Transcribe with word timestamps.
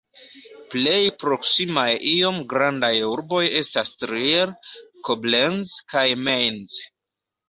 Plej 0.69 0.99
proksimaj 1.23 1.89
iom 2.11 2.39
grandaj 2.53 2.91
urboj 3.09 3.41
estas 3.59 3.91
Trier, 4.05 4.55
Koblenz 5.11 5.75
kaj 5.95 6.07
Mainz. 6.29 6.79